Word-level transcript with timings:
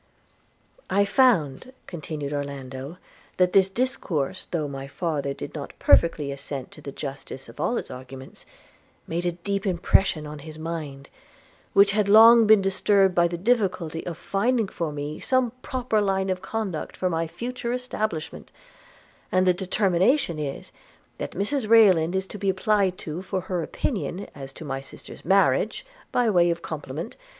'I 0.89 1.05
found,' 1.05 1.73
continued 1.85 2.33
Orlando, 2.33 2.97
'that 3.37 3.53
this 3.53 3.69
discourse, 3.69 4.45
though 4.49 4.67
my 4.67 4.87
father 4.87 5.31
did 5.31 5.53
not 5.53 5.77
perfectly 5.77 6.31
assent 6.31 6.71
to 6.71 6.81
the 6.81 6.91
justice 6.91 7.47
of 7.47 7.59
all 7.59 7.77
its 7.77 7.91
arguments, 7.91 8.43
made 9.05 9.27
a 9.27 9.31
deep 9.33 9.63
impression 9.67 10.25
on 10.25 10.39
his 10.39 10.57
mind, 10.57 11.07
which 11.73 11.91
had 11.91 12.09
long 12.09 12.47
been 12.47 12.63
disturbed 12.63 13.13
by 13.13 13.27
the 13.27 13.37
difficulty 13.37 14.03
of 14.07 14.17
finding 14.17 14.67
for 14.67 14.91
me 14.91 15.19
some 15.19 15.51
proper 15.61 16.01
line 16.01 16.31
of 16.31 16.41
conduct 16.41 16.97
for 16.97 17.07
my 17.07 17.27
future 17.27 17.71
establishment: 17.71 18.51
and 19.31 19.45
the 19.45 19.53
determination 19.53 20.39
is, 20.39 20.71
that 21.19 21.33
Mrs 21.33 21.69
Rayland 21.69 22.15
is 22.15 22.25
to 22.25 22.39
be 22.39 22.49
applied 22.49 22.97
to 22.97 23.21
for 23.21 23.41
her 23.41 23.61
opinion 23.61 24.25
as 24.33 24.51
to 24.53 24.65
my 24.65 24.81
sister's 24.81 25.23
marriage, 25.23 25.85
by 26.11 26.27
way 26.27 26.49
of 26.49 26.63
compliment 26.63 27.15